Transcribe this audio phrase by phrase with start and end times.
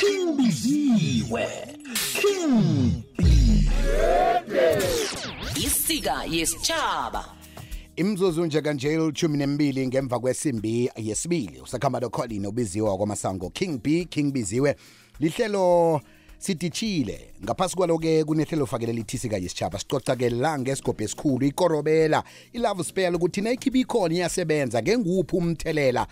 [0.00, 1.46] King Biziwe
[2.20, 3.24] King B
[5.56, 7.24] isika yesitshaba
[7.96, 11.60] imzuzu nje kanje ilithumi nembili ngemva kwesimbi yesibili.
[11.60, 14.76] Usakhamba locolin obiziwa kwamasango king b king biziwe.
[15.18, 16.00] Lihlelo
[16.38, 23.40] sidishile ngaphasi kwalo-ke kunehlelo fakele lithisika yesitshaba sicoca-ke la ngesigobhe esikhulu ikorobela ilove spell ukuthi
[23.40, 24.82] nayikhipha ikhona iyasebenza.
[24.82, 26.06] Ngenguphi umthelela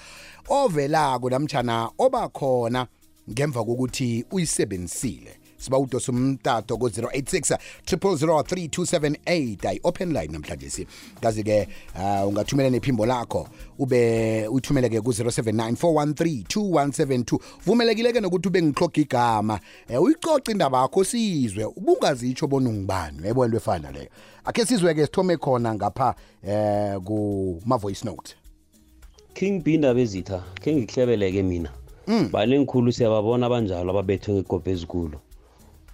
[0.49, 2.87] ovelako namtshana obakhona?
[3.31, 5.39] Ngemva kokuthi uyisebenzisile.
[5.59, 10.87] Siba udosa umtato ku-086 0003278 ayi-open line namhlanje si.
[11.21, 13.49] Kazi-ke uh, ungathumela nephimbo lakho
[13.79, 21.65] ube uthumele-ke ku-079 413 2172 vumelekile-ke nokuthi ube ngihloga igama um uyicoce indaba yakho sizwe
[21.65, 24.09] ubungazitsho bona ungubani uyayibona into efana leyo.
[24.45, 28.37] Akhe sizwe-ke sithome khona ngapha um kuma-voice note.
[29.35, 31.78] King b indaba ezitha khe ngikuhlebeleke mina.
[32.09, 32.29] Mm.
[32.33, 35.19] balengikhulu siyababona abanjalo ababethwe ngegobhe ezikulu.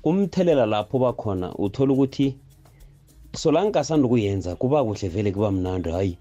[0.05, 2.37] Umthelela lapho bakhona uthola ukuthi
[3.35, 6.15] solangasanda ukuyenza kuba kuhle vele kuba mnandi hayi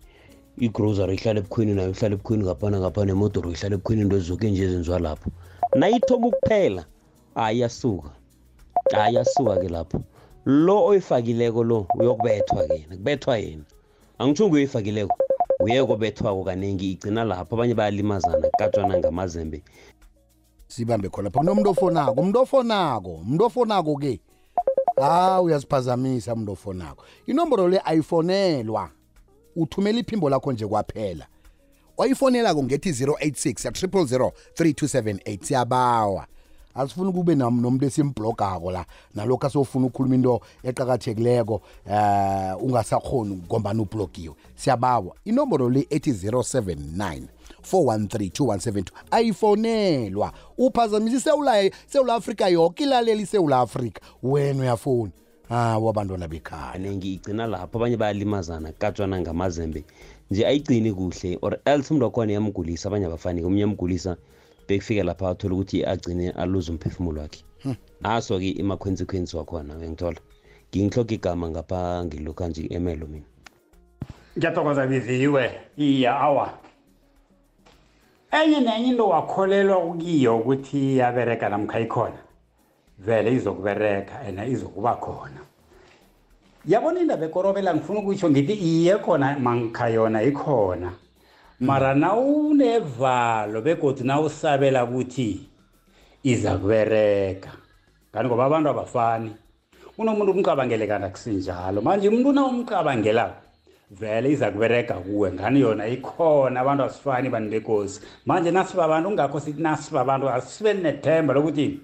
[0.58, 5.00] igrocery ihlala ebukhweni nayo ihlala ebukhweni ngaphana ngapha nemodoro ihlala ebukhweni into ezizoke nje ezenziwa
[5.00, 5.30] lapho.
[5.76, 6.84] Nayithoba ukuphela
[7.36, 8.10] ayasuka
[8.98, 10.02] ayasuka-ke lapho.
[10.46, 13.66] Lo oyifakileko lo uyokubethwa-ke yena kubethwa yena.
[14.18, 15.16] Angitsho nguyoyifakileko
[15.64, 19.64] uyeko bethwako kaningi igcina lapho abanye bayalimazana katshwana ngamazembe.
[20.68, 21.40] Sibambe khona pha.
[21.40, 24.20] Kunomuntu ofonako umuntu ofonako umuntu ofonako-ke.
[25.02, 27.04] Ha uyasiphazamisa umuntu ofonako.
[27.28, 28.90] Inomboro le ayifonelwa.
[29.56, 31.28] Uthumela iphimbo lakho nje kwaphela.
[31.98, 36.28] Wayifonelako ngethi 086 000 3278 siyabawa
[36.76, 38.86] asifuni kube nam- nomuntu esimbhlogako la
[39.16, 44.36] nalokhu asofuna ukukhuluma into eqakathekileko eh ungasakhoni ngombani ublogiwe.
[44.56, 45.16] Siyabawa.
[45.26, 47.22] Inomboro le ethi 079
[47.72, 50.32] 4132172 ayifonelwa.
[50.58, 54.02] Uphazamisa isewula sewula afrika yoke ilalela isewula afrika.
[54.24, 55.12] Wena uyafuna
[55.50, 56.72] ah wabantwana bekhaya.
[56.72, 59.86] Kaningi igcina lapho abanye bayalimazana katshwana ngamazembe.
[60.32, 64.18] Nje ayigcini kuhle or else umuntu wakhona iyamgulisa abanye abafani omunye yamgulisa
[64.68, 67.44] bekufike lapha athola ukuthi agcine aluze umphefumulo wakhe.
[68.02, 70.20] Naso-ke ima-consequence wakhona uyangithola
[70.70, 73.26] ngingihloga igama ngapha ngilokha nje emelo mina.
[74.38, 76.54] Ngiyathokoza biziwe iya awa.
[78.32, 82.20] Enye nenye into wakholelwa kukiyo ukuthi iyabereka namkha ikhona.
[83.00, 85.40] Vele izokubereka and izokuba khona.
[86.66, 90.94] Yabona indaba ekorobela ngifuna ukuyitsho ngithi iye khona mankha yona ikhona.
[91.64, 95.48] Mara nawunevalo begodwa nawusabela ukuthi
[96.24, 97.52] iza kubereka.
[98.12, 99.32] Ngani ngoba abantu abafani.
[99.98, 101.82] Unomuntu umcabangele kanti akusinjalo.
[101.82, 103.42] Manje umuntu nawumcabangelako
[103.92, 105.32] vele iza kubereka kuwe.
[105.32, 105.88] Ngani yona?
[105.88, 106.60] Ikhona.
[106.60, 108.02] Abantu asifani bantu bekosi.
[108.26, 111.80] Manje nasibabantu kungakho sithi nasibabantu asibe nethemba lokuthi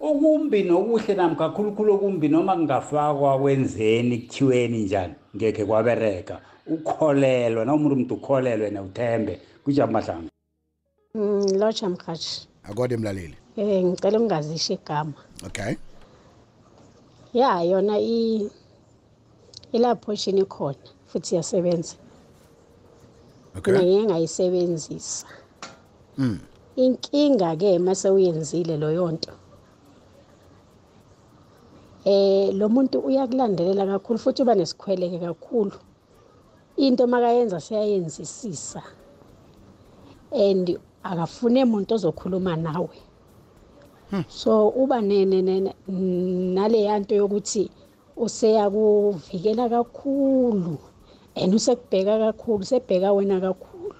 [0.00, 6.40] ukumbi nokuhle namkha khulukhulu okumbi noma kungafakwa kwenzeni kuthiweni njani ngekhe kwabereka.
[6.68, 10.28] Ukholelwa na umuntu umuntu ukholelwe newuthembe kujama mahlangu
[11.14, 12.48] Mm, lotsha mkhathi.
[12.62, 13.34] Akode mlaleli?
[13.56, 15.12] Eh ngicela ungazisho igama.
[15.46, 15.74] Okay.
[17.34, 18.50] Ya yona i
[19.72, 21.96] ilaphoshini ikhona futhi iyasebenza.
[23.54, 23.74] Mina okay.
[23.74, 25.26] Ngike ngayisebenzisa
[26.18, 26.38] Mm.
[26.76, 29.32] inkinga ke mase uyenzile loyo nto.
[32.04, 35.72] Eh lo muntu uyakulandelela kakhulu futhi uba nesikhweleke kakhulu.
[36.78, 38.82] Into makayenza siyayenzisisa
[40.32, 42.96] and akafune umuntu ozokhuluma nawe.
[44.28, 47.70] So uba naleya nto yokuthi
[48.16, 50.78] useyakuvikela kakhulu
[51.36, 53.94] and usekubheka kakhulu sebheka wena kakhulu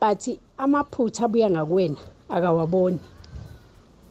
[0.00, 0.22] but
[0.58, 1.96] amaphutha abuya ngakuwena
[2.28, 3.00] akawaboni.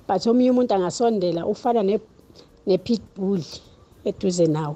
[0.07, 1.99] But omunye umuntu angasondela ufana ne-
[2.67, 3.43] ne-pitbull
[4.05, 4.75] eduze nawe.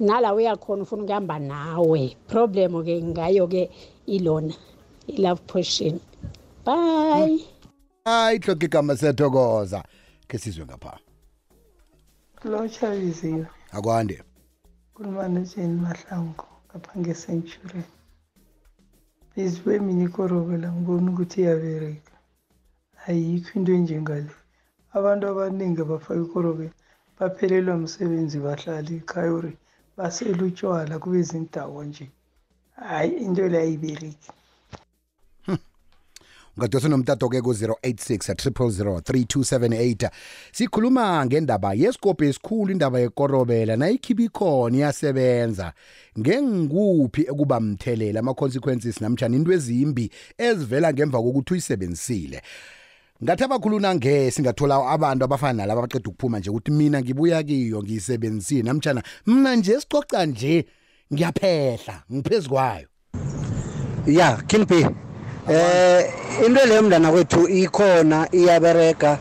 [0.00, 2.16] Nala uyakhona ufuna ukuhamba nawe.
[2.28, 3.70] Problem-ke ngayo-ke
[4.06, 4.54] ilona
[5.08, 6.00] i-love potion.
[6.64, 7.44] Bye.
[8.04, 9.84] Hayi hloka igama siyathokoza.
[10.28, 10.98] Ke sizwe ngapha.
[12.44, 14.22] Lotsha biziwe akwande.
[14.94, 17.82] Khuluma nojeni mahlangu ngapha nge-century
[19.36, 22.12] biziwe mina ikorobela ngibona ukuthi iyabereka.
[23.06, 24.30] Ayikho into enjengale
[24.92, 26.74] abantu abaningi abafaka ikorobela
[27.18, 29.32] baphelelwa msebenzi bahlala ekhaya
[29.96, 32.10] uri basela utshwala kube zindawo nje.
[32.76, 34.30] Hayi into le ayibereki.
[36.56, 40.10] Ungadosa nomtato-ke ku-086 3278
[40.52, 45.72] sikhuluma ngendaba yesikobho esikhulu indaba yekorobela nayikhipha ikhona iyasebenza
[46.18, 52.42] ngengikuphi ekuba mthelela ama-consequences namtshana into ezimbi ezivela ngemva kokuthi uyisebenzisile?
[53.24, 58.62] Ngathi abakhuluna nge singathola abantu abafana nalabo abaqeda ukuphuma nje ukuthi mina ngibuya kiyo ngiyisebenzisile.
[58.62, 60.66] Namtjana mina nje sicoca nje
[61.12, 62.88] ngiyaphehla ngiphezu kwayo.
[64.06, 64.86] Ya king b
[65.48, 66.12] eh
[66.46, 69.18] into leyo mndana kwethu ikhona iyaberega.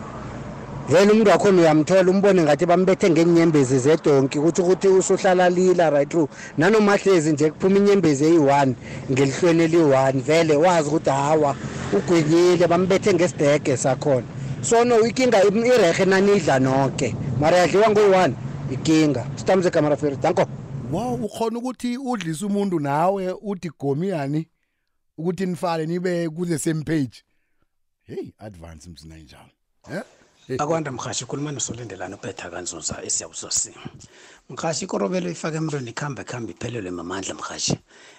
[0.90, 6.30] Vele umuntu wakhona uyamthola umbone ngathi bambethe ngenyembezi zedonki ukuthi ukuthi usuhlala lila right through.
[6.58, 8.76] Nanoma hlezi nje kuphuma inyembezi eyi-one
[9.12, 11.56] ngelihlweni eli-one vele wazi ukuthi hawa
[11.94, 14.28] ugwinyile bambethe ngesidege sakhona.
[14.62, 18.36] So no ikinga irehe nanidla nonke mara yadliwa ngoyi-one
[18.72, 19.28] ikinga.
[19.36, 20.46] Sitamze kamara feri danko.
[20.92, 24.48] Wow ukhona ukuthi udlise umuntu nawe uthi gomiyani
[25.18, 27.24] ukuthi nifale nibe kuze same page.
[28.04, 29.50] Hey advance msina njalo
[29.94, 30.02] eh?
[30.48, 33.74] Akwanda mhashi khuluma nosolindelana ubetha kanzuza esiyabusosi
[34.50, 37.76] mhashi ikorobelo ifake emntwini ikhambe khambe iphelelwe mamandla mhashi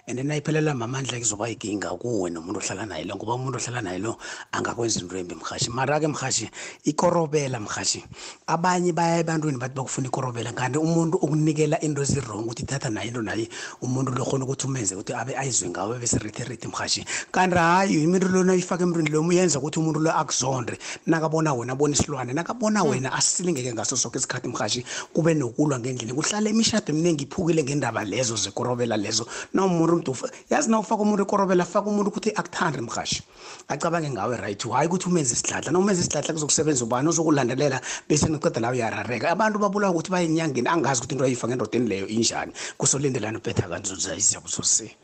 [0.09, 4.19] and nayiphelelwa mamandla kuzoba ikinga kuwe nomuntu ohlala naye lo ngoba umuntu ohlala naye lo
[4.53, 6.51] angakwenza into embi mhashi mara-ke mhashi
[6.85, 8.05] ikorobela mhashi
[8.47, 13.23] abanye baya ebantwini bathi bakufuna ikorobela kanti umuntu ukunikela into ezirong ukuthi thatha naye into
[13.23, 13.49] naye
[13.83, 18.83] umuntu lokhona ukuthi umenze ukuthi abe ayizwe ngawe besirithirithi mhashi kanti hayi imintu lona ifake
[18.83, 20.79] emntwini lo uyenza ukuthi umuntu lo akuzondre.
[21.07, 26.51] Nakabona wena abona isilwane nakabona wena asilingeke ngaso soke isikhathi mhashi kube nokulwa ngendlela kuhlala
[26.51, 29.27] imishado eminingi iphukile ngendaba lezo zekorobela lezo.
[29.53, 33.23] Na umuntu umuntu ufa- yazi na ufaka umuntu ikorobela faka umuntu ukuthi akuthande mhashi.
[33.69, 34.63] Acabange ngawe right?
[34.71, 35.73] Hayi ukuthi umenze isidladla.
[35.73, 37.09] Na umenze isidladla kuzokusebenza ubani?
[37.09, 39.31] Uzokulandelela bese niceda la uyarareka.
[39.31, 42.53] Abantu babulawa ukuthi baye enyangeni angazi ukuthi into ayifake endodeni leyo injani.
[42.79, 44.97] Kusolindelana ubetha kanzuza isiyabusosi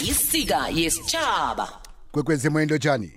[0.00, 1.68] isika yesitshaba
[2.12, 3.12] kwekwezi moyento tshani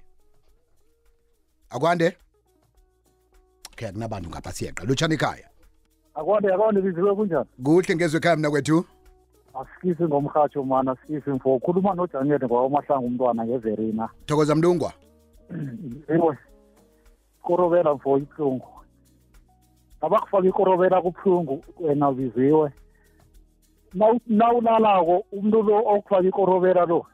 [1.69, 2.17] akwande?
[3.75, 4.83] Okay akunabantu ngapha siyeqa.
[4.85, 5.47] Lutshani ekhaya.
[6.15, 7.45] Akwande akwande biziwe kunjani?
[7.63, 8.85] Kuhle ngezwe ekhaya mna kwethu.
[9.53, 14.93] Asikisi ngomrhatsho mana asikisi mfo khuluma nojanyete ngwawamahlangu umntwana ngeverina thokoza mlungwa.
[16.15, 16.37] Iwe
[17.39, 18.67] ikorobela mfo ibuhlungu.
[20.01, 22.71] Abakufaka ikorobela kubuhlungu wena biziwe
[23.95, 27.05] Nawu- nawulalako umuntu lo okufaka ikorobela lo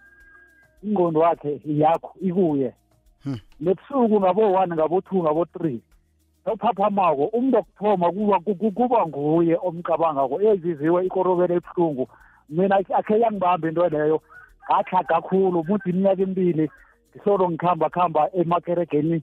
[0.84, 2.74] ingqondo wakhe yakho ikuye.
[3.60, 5.82] Nebusuku ngabo-one ngabo-two ngabo-three
[6.46, 12.08] nawuphaphamako umuntu okuthoma kuba ku- ku- kuba nguye omcabangako eziziwe ikorobela ebuhlungu.
[12.50, 14.22] Mina akhe yangibamba into leyo
[14.68, 16.66] ngatlha kakhulu umuthi iminyaka emibili
[17.16, 19.22] ngisolo ngikhamba khamba emakeregeni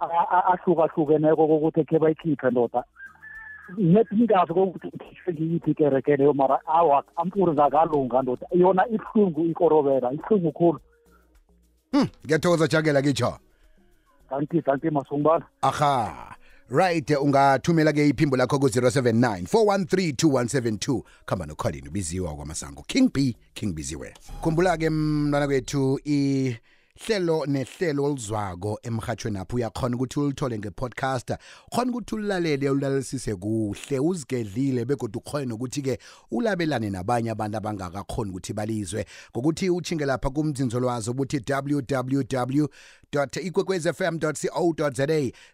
[0.00, 2.84] a- a- ahlukahlukeneko kokuthi khe bayikhiphe ndoda.
[3.78, 8.46] Nethi ngingazi kokuthi ngikhishwe ngiyiphi ikereke leyo mara awa ampuri zakalunga ndoda.
[8.52, 10.80] Yona ibuhlungu ikorobela ibuhlungu khulu.
[12.24, 13.34] Ngiyathokoza jakela kitsho
[14.30, 16.34] kanti kanti masumbala aha.
[16.70, 23.72] Right ungathumela ke iphimbo lakho ku-079 413 2172 khamba nokholini ubiziwa kwamasango king b king
[23.74, 24.14] biziwe.
[24.40, 31.32] Khumbula ke mntwana kwethu ihlelo nehlelo oluzwako emhathweni apho uyakhona ukuthi ulithole ngepodcast.
[31.70, 35.98] Khona ukuthi ulilalele ulalelisise kuhle uzigedlile begodwa ukhone nokuthi-ke
[36.30, 39.06] ulabelane nabanye abantu abangakakhoni ukuthi balizwe.
[39.32, 42.66] Ngokuthi uchinge lapha kumzinzo lwazi obuthi www
[43.42, 44.32] ikwekwezfm co
[44.90, 45.06] za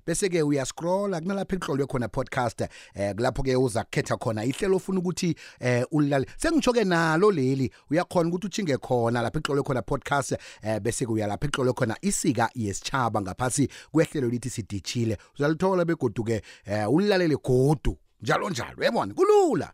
[0.07, 2.61] bese-ke uyascrolla kunalapho ekuhlolwe khona podcast
[2.95, 6.27] eh kulapho-ke uza kukhetha khona ihlelo ofuna ukuthi eh ulilale.
[6.37, 10.33] Sengitsho-ke nalo leli uyakhona ukuthi uchinge khona lapho ekuhlolwe khona podcast
[10.63, 16.93] eh bese-ke uya lapho ekuhlolwe khona isika yesitshaba ngaphasi kwehlelo lithi sidishile uzalithola begodu-ke eh
[16.93, 17.97] ulilalele godu.
[18.23, 19.15] Njalo njalo uyabona?
[19.15, 19.73] Kulula.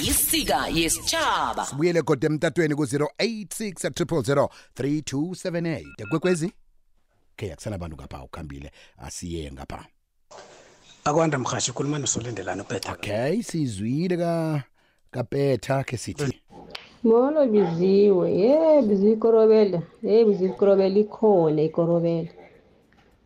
[0.00, 6.52] Isika yesitshaba sibuyele kodwa emtatweni ku-086 3278 kwekwezi
[7.40, 9.84] okay akusanabantu ngapha ukhambile asiye ngapha.
[11.04, 14.62] Akwanda mhashi ukhuluma nosolindelana ubetha okay sizwile ka
[15.10, 16.40] kapetha ke sithi.
[17.02, 18.32] Molo biziwe.
[18.32, 19.82] Ye biziwe ikorobela.
[20.02, 22.28] Ye biziwe ikorobela ikhona ikorobela.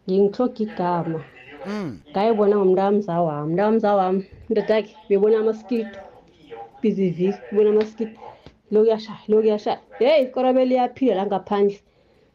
[0.09, 1.21] Ngingihloga igama.
[2.11, 3.52] Ngayibona ngomntamza wami.
[3.52, 5.99] Mntamza wami indodakhe bebona amaskito
[6.83, 8.21] biziviki bebona amaskito
[8.71, 11.80] lokuyashaya lokuyashaya loku yashaya heyi ikorobela iyaphila la ngaphandle.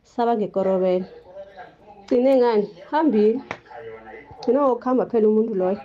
[0.04, 1.06] Saba ngekorobela
[2.10, 2.68] gcine ngani?
[2.92, 3.40] Hambile.
[4.42, 5.78] Gcina ngokuhamba phela umuntu loyo.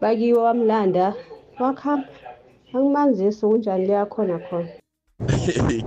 [0.00, 1.14] Bakiwe wamlanda
[1.58, 2.06] wakuhamba
[2.74, 4.68] angimanzisi kunjani liyakhona khona?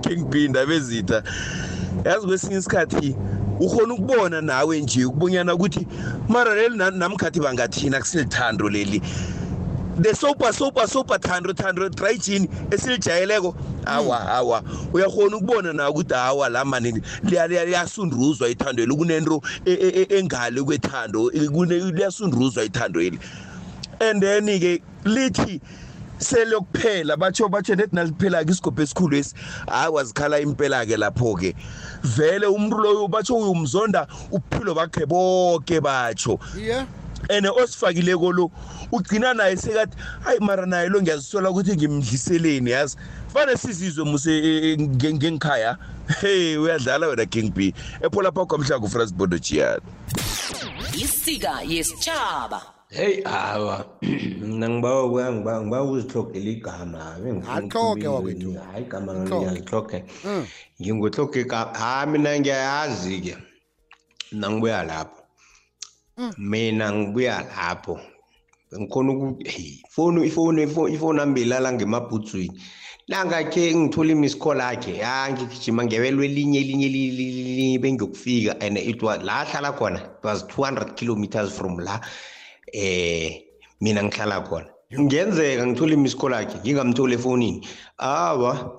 [0.02, 1.22] King b indaba ezitha
[2.04, 3.16] yazi kwesinye isikhathi
[3.60, 5.86] ukhona ukubona nawe nje ukubonyana ukuthi
[6.28, 9.02] mara leli na- namkhathi bangathina kusilithando leli.
[10.02, 13.54] The sopa sopa sopa thando thando dry gin esilijayeleko.
[13.86, 14.62] Awa awa.
[14.92, 16.92] Uyakhona ukubona na ukuthi hawa la mani
[17.24, 23.18] liya- liya- liyasundruzwa ithandweni kunento e- e- e- engale kwethando liyasundruzwa ithandweni
[24.00, 25.60] and then-ke lithi
[26.18, 29.34] selokuphela batsho batsho nethi naliphela-ke isigobho esikhulu esi
[29.68, 31.54] hayi wazikhala impela-ke lapho-ke.
[32.02, 36.86] Vele umuntu loyo batsho uyumzonda ubuphilo bakhe bonke batsho iye.
[37.30, 38.50] And osifakileko lo
[38.92, 42.96] ugcina naye sekathi hayi mara naye lo ngiyazisola ukuthi ngimdliseleni yazi?
[43.32, 45.76] Fane sizizwe muse eh, nge- ngengikhaya
[46.20, 47.74] hey uyadlala wena king b.
[48.02, 49.80] Epholapha kwamhlanga ufrans bodojiyana
[50.94, 53.86] isika yesitshaba heyi hawa
[54.46, 57.16] mna ngibawa ukuya ngiba ngiba uzihlogela igama
[57.54, 58.54] Atlhoge wakwethu.
[58.72, 60.46] hayi igama ngiyazihloge Mm.
[60.82, 63.36] ngingutloge igama hayi mina ngiyayazi-ke
[64.32, 65.19] mina ngibuya lapho.
[66.38, 68.00] Mina ngibuya lapho.
[68.78, 72.62] Ngikhona uku hey ifoni ifoni ifoni ifoni ambelala ngemabhutswini
[73.08, 78.60] nangakhe ngithola imiss call akhe ya ngigijima ngebelwe elinye elinye li- li- li- li- bengiyokufika
[78.60, 82.00] and it was la ahlala khona it was 200 kilometers from la
[82.72, 83.42] eh
[83.80, 84.66] mina ngihlala khona.
[85.00, 87.66] Ngenzeka ngithola imiss call akhe ngingamtholi efonini.
[87.98, 88.78] Awa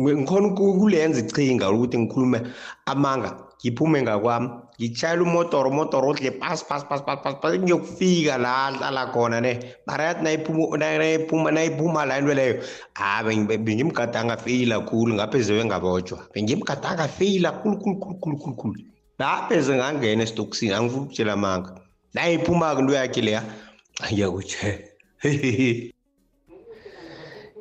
[0.00, 2.42] ngikhona uku- ukulenza ichinga ukuthi ngikhulume
[2.86, 4.48] amanga ngiphume ngakwami.
[4.78, 9.52] Ngitshayela umotoro umotoro udle pas pas pas pas pas pas ngiyokufika la ahlala khona ne
[9.86, 12.56] mara yathi nayiphuma nayiphuma nayiphuma la into leyo
[12.94, 18.80] ha bengimgadanga feyila khulu ngapheze bengabotshwa bengimgadanga feyila khulu khulu khulu khulu khulu khulu
[19.18, 21.70] ngapheze ngangena esitokisini angifuna ukutshela amanga
[22.14, 23.42] nayiphuma-ke into yakhe leya
[24.12, 24.86] ngiyakutshela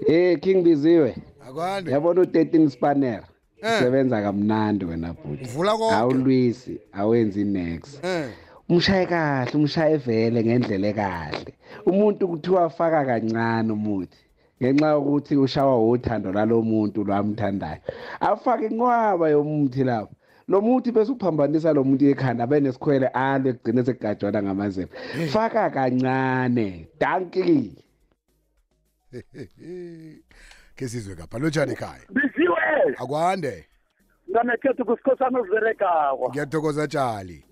[0.06, 1.16] Eh King Biziwe.
[1.48, 1.92] Akwande.
[1.92, 3.24] Yabona u13 spanner.
[3.62, 3.80] Eh.
[3.80, 5.44] Sebenza kamnandi wena bhuti.
[5.44, 5.96] Uvula konke.
[5.96, 8.04] Awulwisi, awenzi next.
[8.06, 8.30] Eh.
[8.70, 11.54] Umshaye kahle, umshaye vele ngendlela ekahle.
[11.86, 14.18] Umuntu kuthiwa afaka kancane umuthi.
[14.62, 17.82] Ngenxa yokuthi ushawa uthando lalomuntu lwamthandayo.
[18.20, 20.14] Afake inqwaba yomuthi lapho.
[20.48, 24.94] Lo muthi bese uphambanisa lo muntu ekhanda abe nesikhwele alo egcine sekugajwana ngamazembe.
[25.34, 26.88] Faka kancane.
[27.00, 27.76] Danki.
[30.78, 32.06] ke sizwe kapha lotshani ekhaya
[32.48, 33.68] biziwe akwande.
[34.28, 37.44] Mntanekhethu kusikhosana oziberegako ngiyathokoza tshali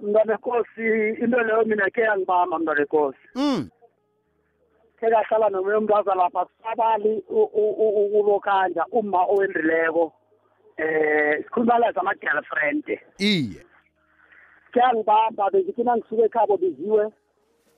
[0.00, 3.18] mntanekosi into leyo mina ke yangibamba mntanekosi.
[3.34, 3.68] Mm.
[5.00, 7.22] ke kahlala nomunye umntu lapha sabali
[8.18, 10.12] ulokhanja uma owendrileko
[10.76, 13.62] eh sikhuluma la zama-girlfriend iye
[14.72, 17.12] kuyangibamba bengifuna ngisuke ekhabo biziwe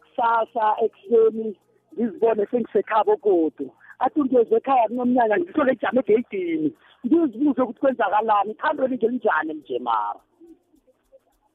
[0.01, 1.57] kusasa ekuseni
[1.95, 3.69] ngizibone sengisekhabo godu.
[4.00, 6.69] Athi ngiyezwe ekhaya kunomnyanya ngisole ejame egeyidini.
[7.07, 8.50] Ngizibuze ukuthi kwenzakalani?
[8.50, 10.21] Ikhambeni ngelinjani nje mara?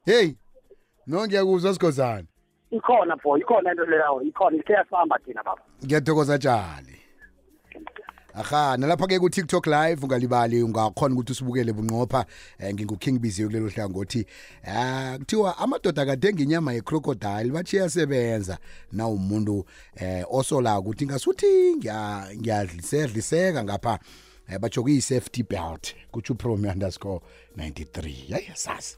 [0.04, 0.28] Hey
[1.06, 2.28] no ngiyakuzwa sikhosana.
[2.70, 4.56] Ikhona bo ikhona into leyo ikhona.
[4.56, 5.62] Ikhe yasihamba thina baba.
[5.84, 7.05] Ngiyathokoza tshali
[8.36, 12.26] aha nalapha-ke ku-tiktok live ungalibali ungakhona ukuthi usibukele bunqopha
[12.60, 14.26] um ngingu-king biziwe kulelo hlangothi.
[14.68, 18.58] Um kuthiwa amadoda kadinga inyama yecrocodile bathi iyasebenza.
[18.92, 19.64] Na umuntu
[20.00, 23.98] um osolako ukuthi ngasuthi ngiya- ngiyadliseka ngapha
[24.52, 27.20] um batsho kuyi-safety belt kutsho upromi underscore
[27.56, 28.96] 93 yayi sasi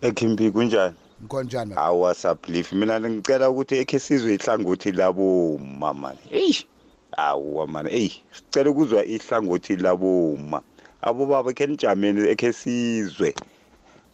[0.00, 0.94] ekhimpi kunjani?
[1.24, 6.18] Nkonjani awasablief mina ngicela ukuthi ekhe sizwe ihlangothi laboma mani
[7.16, 10.62] eyi awuwa mani eyi sicela ukuzwa ihlangothi laboma.
[11.02, 13.34] Abobaba khe nijameni ekhe sizwe.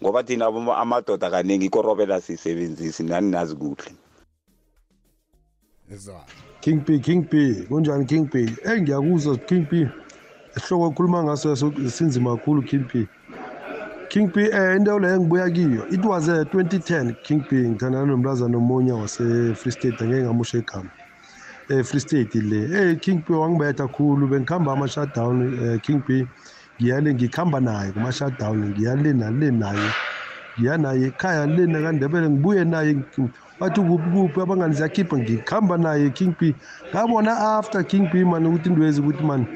[0.03, 3.93] Ngoba thina abo- amadoda kaningi ikorobela siyisebenzisi nani nazi kuhle.
[6.61, 8.47] King P King P kunjani King P?
[8.65, 9.89] Hey ngiyakuzwa King P.
[10.57, 13.07] Esihloko ekhuluma ngaso yaso- sinzima kakhulu King P.
[14.09, 18.57] King P eh into leyo engibuya kiyo it was uh, 2010 King P ngithandana nomntazana
[18.59, 20.91] omunye wase Free State ngeke ngamusha igama
[21.73, 22.69] eh Free State le.
[22.93, 26.27] Eh King P wangibetha kakhulu bengikhamba ama shutdown eh, King P
[26.81, 29.91] ngiyale ngikhamba naye kuma shutdown ngiyale nale naye.
[30.59, 32.97] Ngiya naye ekhaya le nakandebele ngibuye naye
[33.61, 36.55] bathi kuphi kuphi abangani ziyakhipha ngikhamba naye King P.
[36.91, 39.47] Ngabona after King P man ukuthi indwezi ukuthi man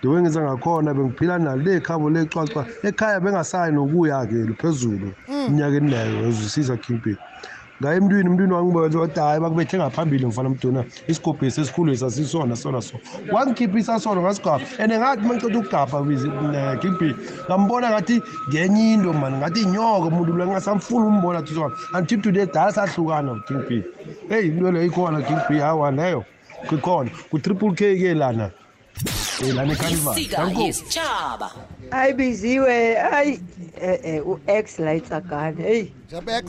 [0.00, 5.12] ndobe ngenza ngakhona bengiphila nalo le khabo lecwacwa ekhaya bengasayi nokuya-ke phezulu
[5.48, 7.16] iminyaka enayo ezwisisa King P.
[7.80, 12.96] ngaye emntwini umntwini wangibona wathi hayi bakubethe ngaphambili mfana mduna isigobhesi esikhulu esasisona sona so
[13.32, 14.60] wangikhiphisa sona ngasigaba.
[14.78, 17.14] And ngathi uma ngiceda ukugabha eh, King P
[17.48, 21.74] ngambona ngathi ngenye into mani ngathi inyoka umuntu lo ngingasamfuni umbona thi sona.
[21.94, 23.82] Until today dala sahlukana King P
[24.28, 26.24] heyi into leyo ikhona King P hawa leyo.
[26.68, 28.50] Kukhona ku-triple k ke lana
[29.42, 30.14] Eh, lana ekhanival
[31.86, 33.40] isika yesitshaba ayibiziwe ayi
[33.80, 35.92] eh eh u-x la itsagane heyi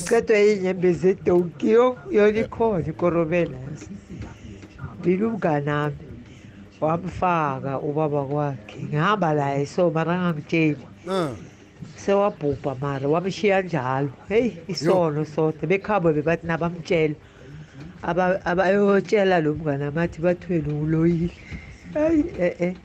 [0.09, 3.57] qedwe yinyembezi edonki yo yona ikhona ikorobela.
[5.03, 5.95] Bila umnganami
[6.81, 10.77] wamfaka ubaba kwakhe ngihamba laye so mara angangitsheli
[11.95, 14.09] sewabhubha mara wamshiya njalo.
[14.29, 17.15] Heyi isono soda bekhabo bebathi nabamtshela.
[18.03, 21.33] Aba- abayotshela lo mngane amathi bathwele uloyile.
[21.93, 22.75] Hayi e-e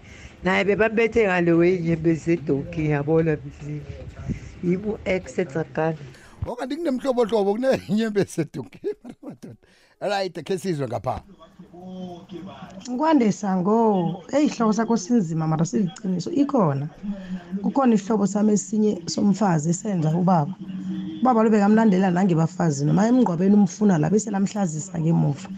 [0.44, 3.82] naye bebambethe ngalo weyinyembezi sedonki yabona biziwe
[4.64, 5.98] yimo ex etsakana
[6.46, 9.54] okanti kunemhlobohlobo kunenyembe esedunkini madoda.
[10.00, 11.22] Right khe sizwe ngapha.
[12.98, 13.76] Kwandisa ngo
[14.34, 16.88] eyi ihlobo sakho sinzima mara siliciniso ikhona
[17.62, 20.54] kukhona isihlobo sami esinye somfazi esenza ubaba.
[21.20, 25.48] Ubaba lobe kamlandela nangebafazini noma emngqwabeni umfuna la bese lamhlazisa ngemuva.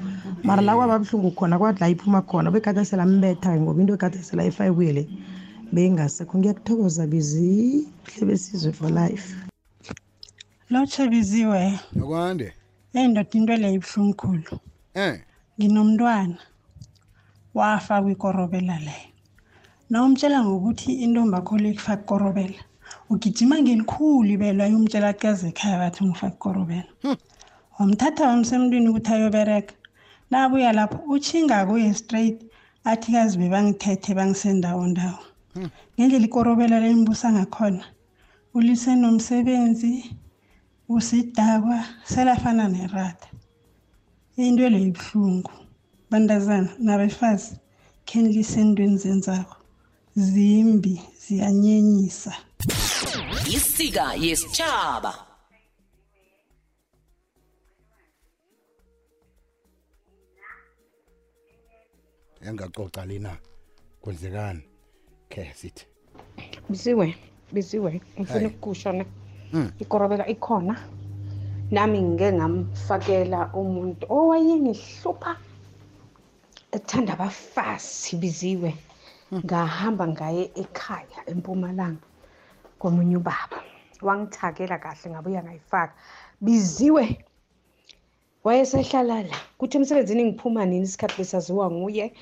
[0.45, 4.73] Mara la kwaba buhlungu khona kwathi la iphuma khona bekade selambetha ngoba into ekade selayifa
[4.75, 5.09] kuye le
[5.73, 9.37] beyingasekho ngiyakuthokoza bizi hle besizwe for life.
[10.71, 12.53] Lotshebiziwe akwande?
[12.95, 14.61] Eyi ndoda into leyo ibuhlungu khulu.
[14.95, 15.17] Um
[15.59, 16.37] nginomntwana
[17.55, 19.09] wafa kwikorobela leyo
[19.91, 22.61] nawumtshela ngokuthi intombi akho le kufaka ikorobela
[23.11, 26.91] ugijima ngelikhulu ibelo ayomtshela ceze ekhaya bathi ngifaka ikorobela.
[27.79, 29.75] Wamthatha wamsemntwini ukuthi ayobereka
[30.35, 32.39] nabuya lapho utshinga kuye straight
[32.91, 35.23] athi kazi bebangithethe bangisendawo ndawo.
[35.95, 37.85] Ngendlela ikorobela lembusa ngakhona
[38.55, 39.93] ulise nomsebenzi
[40.89, 41.79] usidakwa
[42.11, 43.29] selafana nerata
[44.37, 45.53] into leyo ibuhlungu.
[46.11, 47.53] Bantazana nabefazi
[48.07, 49.57] khenilise entweni zenzako.
[50.17, 52.33] Zimbi ziyanyenyisa.
[53.57, 55.34] Isika yesitshaba
[62.49, 63.37] engacoca lena
[64.03, 64.63] kwenzekani?
[65.29, 65.87] Khe sithi.
[66.69, 67.15] Bisiwe
[67.53, 68.47] bisiwe ngifuna Hayi.
[68.47, 69.07] ukusho ne.
[69.53, 69.71] Mm.
[69.79, 70.75] ikorobela ikhona.
[71.71, 75.37] Nami ngike ngamfakela umuntu owayengihlupha
[76.73, 78.75] ethanda abafazi biziwe.
[79.35, 82.05] Ngahamba ngaye ekhaya empumalanga
[82.79, 83.59] komunye ubaba.
[84.03, 85.95] Wangithakela kahle ngabuya ngayifaka.
[86.41, 87.25] Biziwe
[88.45, 92.13] wayesehlala la kuthi emsebenzini ngiphuma nini isikhathi besaziwa nguye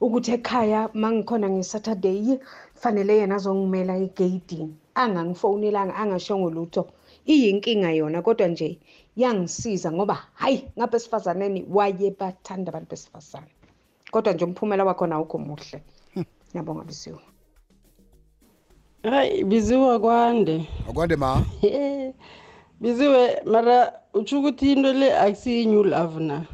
[0.00, 2.38] ukuthi ekhaya ma ngikhona ngesaturday
[2.74, 4.74] fanele yena azongimela egeyidini.
[4.94, 6.82] Angangifonelanga angashongo lutho.
[7.26, 8.78] Iyinkinga yona kodwa nje
[9.16, 13.50] yangisiza ngoba hayi ngapha esifazaneni waye bathanda abantu besifazane.
[14.10, 15.78] Kodwa nje umphumela wakhona awukho muhle.
[16.50, 17.22] Ngiyabonga bisiwe
[19.02, 20.66] hayi biziwe kwande.
[20.88, 21.42] Akwande ma?
[22.80, 26.46] biziwe mara utsho ukuthi into le akusiyi-new love na.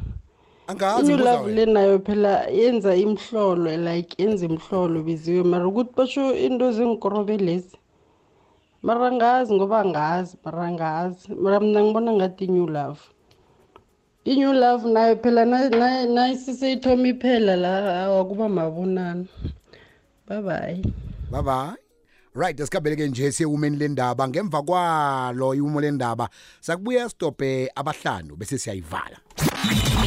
[0.67, 5.93] Angazi i-new buza love le nayo phela yenza imhlolo like yenza imhlolo biziwe mara ukuthi
[5.97, 7.77] basho into zengikorobelezi
[8.81, 13.01] mara ngazi ngoba ngazi mara ngazi mara mna ngibona ngathi i-new love.
[14.25, 17.73] I-new love nayo phela nayisiseyithoma iphela la
[18.05, 19.25] awa kuba mabonana
[20.27, 20.81] bye bye
[21.31, 21.84] bye bye
[22.35, 24.27] right asikhabeleke nje siye umeni lendaba.
[24.27, 26.29] Ngemva kwalo iwumo lendaba
[26.61, 29.17] sakubuya stophe abahlanu bese siyayivala.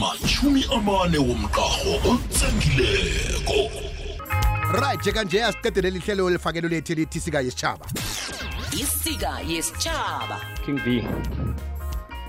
[0.01, 3.71] Mashumi amane womqaho otsengileko
[4.81, 7.87] right njekanje asiqedele lihlelo elifakelo lethu elithi sika yesitshaba
[8.73, 11.05] isika yesitshaba king b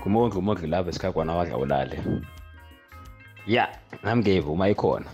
[0.00, 1.98] ngumondli umondli lapho esikhagwana wadla ulale.
[3.46, 3.68] Ya
[4.02, 5.06] nami ngiyivuma ikhona.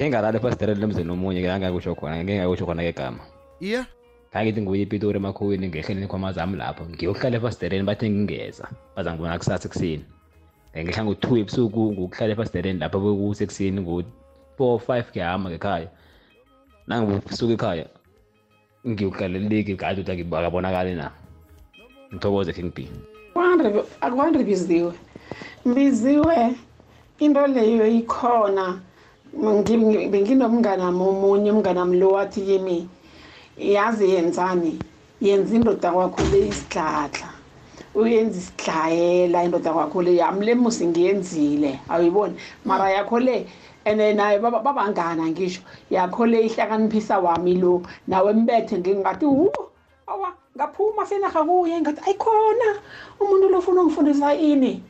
[0.00, 3.20] Ke ngalala efasitereni lemzini omunye ngangakusho khona ngengakusho khona kegama
[3.60, 3.84] iya.
[4.32, 8.64] Ngangithi nguye ipitori emakhuweni ngehleleni kwamazami lapho ngiyokuhlala efasitereni bathe ngingeza
[8.96, 10.04] baza ngibona kusasa ekuseni
[10.72, 15.88] ngehla ngo-two ebusuku ngokuhlala efasitereni lapho bekusekuseni ngo-four five ngiyahamba ngekhaya.
[16.88, 17.86] Nangibusuka ekhaya
[18.88, 21.12] ngiyokuhlalela iligi kade ukuthi akabonakali na.
[22.08, 22.88] Ngithokoze king b.
[24.00, 24.92] Akwandi biziwe.
[25.66, 26.56] Biziwe
[27.20, 28.80] into leyo ikhona.
[29.34, 32.88] Ngi- benginomnganami omunye umnganami lo wathi kimi
[33.56, 34.82] yazi yenzani?
[35.20, 37.28] Yenza indoda kwakho le isidladla
[37.94, 40.16] uyenza isidlayela indoda kwakho le.
[40.16, 41.78] Yamlemusi ngiyenzile.
[41.88, 42.34] Awuyiboni?
[42.64, 43.46] Mara yakho le
[43.86, 47.82] and naye baba- babangana ngisho yakho le ihlakaniphisa wami lo.
[48.08, 49.48] Nawe mbethe ngingathi wu
[50.06, 52.68] awa ngaphuma senarha kuye ngathi ayikhona
[53.20, 54.82] umuntu lo ufuna ungifundisa ini?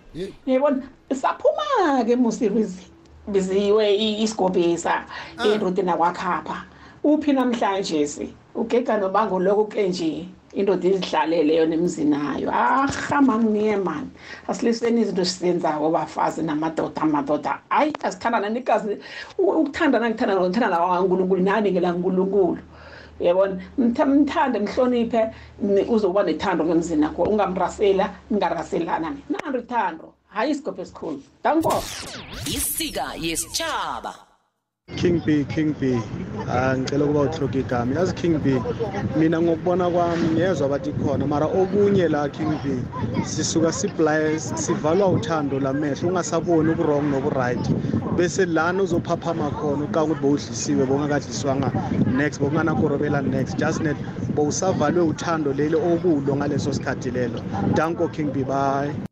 [0.46, 2.89] Yayibona saphuma-ke musirizi
[3.32, 5.04] biziwe i- isigobhisa
[5.44, 6.64] endodeni akwakhapha
[7.04, 8.34] uphi namhlanje si?
[8.54, 14.10] Ugega nobango lokho-ke nje indoda izihlalele yona emzinayo ahama ngiye mani
[14.48, 17.58] asiliseni izinto esizenzako bafazi namadoda amadoda.
[17.68, 18.98] Hayi asithandana negazi
[19.38, 22.58] U- ukuthandana ngithandana ngithandana kwankulunkulu nani ngela nkulunkulu?
[23.20, 23.60] Uyabona?
[23.78, 25.30] Mtha- mthande mhloniphe
[25.62, 31.82] ni- uzokuba nethando ngemzini akho ungamrasela ningaraselana nando ithando hayi isigobho esikhulu danko
[32.56, 34.14] isika yesitshaba
[34.96, 36.02] King B King B.
[36.48, 37.94] Ah ngicela ukuba uthloke igama.
[37.94, 38.60] Yazi King B.
[39.16, 42.82] Mina ngokubona kwami ngiyezwa bathi khona mara okunye la King B
[43.24, 47.68] sisuka siblind sivalwa uthando lamehlo ungasaboni ukurong nokuright.
[48.16, 51.70] Bese lana uzophaphama khona uqa ukuthi bowudlisiwe bongakadliswanga
[52.06, 53.58] next bonganakorobela next.
[53.58, 53.96] Just net
[54.34, 57.40] bowusavalwe uthando leli okulo ngaleso sikhathi lelo.
[57.74, 58.42] Danko King B.
[58.42, 59.09] Bye.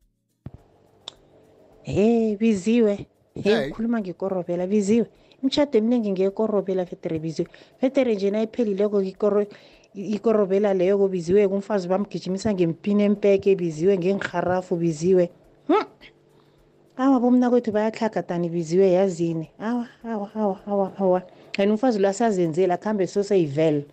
[1.88, 3.06] Hey biziwe.
[3.34, 3.70] Hey Hey.
[3.70, 5.06] ukhuluma ngekorobela biziwe.
[5.42, 7.48] Imishado eminingi ngekorobela federe biziwe.
[7.80, 9.46] Federe nje nayiphelileko ikoro
[9.94, 15.30] ikorobela leyo kubiziwe kumfazi bamgijimisa ngempini empeke biziwe ngengiharafu biziwe.
[15.66, 15.86] Hmm.
[16.96, 19.50] Awa bomna kwethu bayatlhagatani biziwe yazini.
[19.58, 21.22] Awa awa awa awa awa.
[21.52, 23.86] Kanti umfazi lo asazenzela akhambe soseyivele.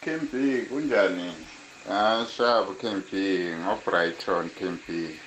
[0.00, 1.30] Kempi kunjani?
[1.90, 5.18] Ah shabu Kempi ngoBrighton Kempi.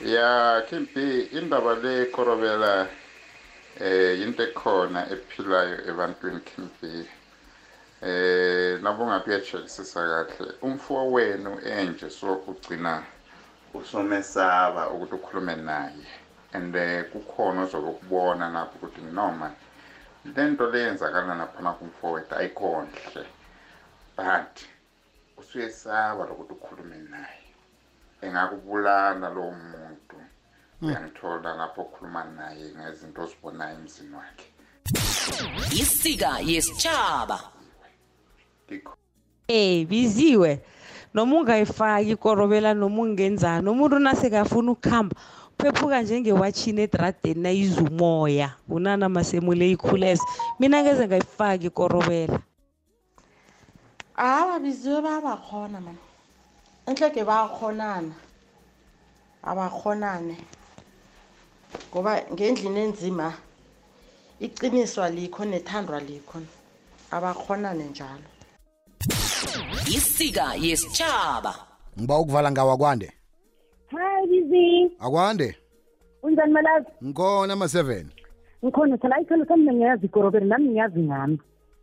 [0.00, 2.88] Ya Kempi indaba le korobela
[3.78, 7.06] eh into ekhona ephilayo ebantwini Kempi.
[8.02, 10.52] Eh nabonga kuyachelisisa kahle.
[10.62, 13.02] Umfo wenu enje so ugcina
[13.74, 16.06] usomesaba ukuthi ukhulume naye.
[16.54, 19.52] And eh, kukhona ozobe kubona lapho ukuthi noma
[20.24, 23.26] lento leyenzakala naphana kumfowethu ayikhonhle.
[24.16, 24.64] but
[25.36, 27.44] usuyesaba lokuthi ukhulume naye.
[28.22, 30.16] Engakubulala lowo muntu.
[30.82, 34.46] Uyangithola lapho okhuluma naye ngezinto ozibonayo emzini wakhe.
[35.72, 37.40] Isika yesitshaba.
[39.48, 40.60] Eh biziwe.
[41.14, 45.16] Noma ungayifaki ikorobela noma ungenzani umuntu nasekafuna ukuhamba
[45.58, 48.54] phephuka njengewatshini edradeni nayiza umoya.
[48.68, 50.22] Unana masemule ikhulese
[50.58, 52.40] mina ngeze ngayifaki ikorobela.
[54.16, 55.98] Awa biziwe bayabakhona mani
[56.86, 58.14] enhleke bayakhonana
[59.42, 60.36] abakhonane
[61.90, 63.32] ngoba ngendlini enzima
[64.40, 66.38] iqiniso alikho nethandwa alikho.
[67.10, 68.28] Abakhonane njalo.
[69.86, 71.54] Isika yesitshaba
[71.98, 73.12] ngiba ukuvala ngawa kwande
[73.90, 75.56] Hi Bizi, akwande?
[76.22, 76.86] Unjani malazi?
[77.04, 78.04] ngikhona ama-7
[78.64, 81.38] Ngikhona phela ayithole sami ngiyazi ikorobela nami ngiyazi ngami.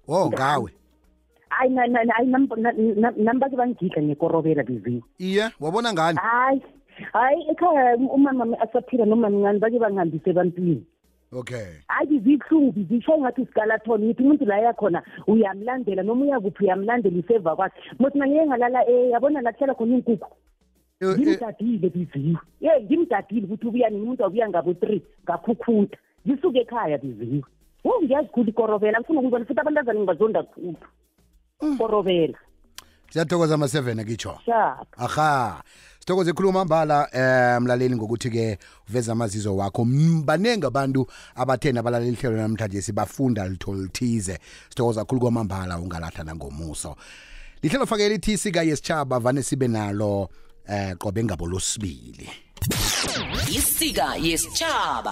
[0.08, 0.72] oh ngawe.
[1.60, 5.04] Ayi na na ayi nami bake bangidla ngekorobela Bizi.
[5.20, 6.18] iye wabona ngani?
[6.18, 6.62] Hayi.
[7.14, 10.86] Hayi ekhaya umama wami asaphila noma mncane bake bangihambise ebantwini.
[11.32, 11.84] okay.
[11.88, 17.80] Hayi zibuhlungu zisho ngathi usikalathoni ngithi umuntu la yakhona uyamlandela noma uyakuphi uyamlandela iseva kwakhe.
[18.00, 20.30] Mothi ngangike ngalala eh yabona la kuhlala khona inkukhu
[21.02, 27.42] ngimdadile biziwe ye ngimdadile ukuthi ubuya nini umuntu wabuya ngabo three ngakhukhutha ngisuke ekhaya biziwe
[27.84, 30.78] wo ngiyazikhula ikorobela ngifuna ukuyibona futhi abantazane ngibazonda khulu.
[31.78, 32.38] Korobela
[33.10, 35.64] siyathokoza ama-7 akitsho shap aha.
[36.00, 38.58] Sithokoze ikhuluma mbala eh mlaleli ngokuthi ke
[38.90, 39.82] uveza amazizo wakho.
[39.82, 44.40] M- baningi abantu abathena abalaleli ihlelo namhlanje sibafunda litho lithize.
[44.70, 46.96] Sithokoza kakhulu kwamambala ungalahla nangomuso.
[47.62, 50.30] Lihlelo fakela ithi sika yesitshaba vane sibe nalo.
[50.68, 52.30] Eh qobe ngabo losibili.
[53.50, 55.10] Isika yesitshaba